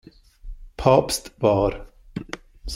Papst 0.79 1.29
war. 1.43 1.85